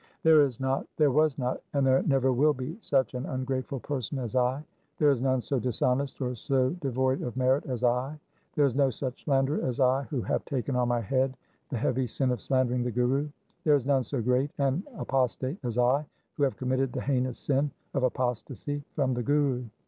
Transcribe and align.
1 0.01 0.07
There 0.31 0.41
is 0.41 0.59
not, 0.59 0.87
there 0.97 1.11
was 1.11 1.37
not, 1.37 1.61
and 1.73 1.85
there 1.85 2.01
never 2.01 2.33
will 2.33 2.55
be 2.55 2.75
such 2.81 3.13
an 3.13 3.27
ungrateful 3.27 3.79
person 3.79 4.17
as 4.17 4.35
I. 4.35 4.63
There 4.97 5.11
is 5.11 5.21
none 5.21 5.41
so 5.41 5.59
dishonest 5.59 6.19
or 6.21 6.33
so 6.33 6.71
devoid 6.81 7.21
of 7.21 7.37
merit 7.37 7.67
as 7.67 7.83
I. 7.83 8.17
There 8.55 8.65
is 8.65 8.73
no 8.73 8.89
such 8.89 9.23
slanderer 9.25 9.63
as 9.63 9.79
I 9.79 10.01
who 10.09 10.23
have 10.23 10.43
taken 10.45 10.75
on 10.75 10.87
my 10.87 11.01
head 11.01 11.37
the 11.69 11.77
heavy 11.77 12.07
sin 12.07 12.31
of 12.31 12.41
slandering 12.41 12.81
the 12.83 12.89
Guru. 12.91 13.29
There 13.63 13.75
is 13.75 13.85
none 13.85 14.01
so 14.03 14.23
great 14.23 14.49
an 14.57 14.81
apostate 14.97 15.57
as 15.63 15.77
I 15.77 16.03
who 16.35 16.41
have 16.41 16.57
committed 16.57 16.93
the 16.93 17.01
heinous 17.01 17.37
sin 17.37 17.69
of 17.93 18.01
apostasy 18.01 18.83
from 18.95 19.13
the 19.13 19.21
Guru. 19.21 19.65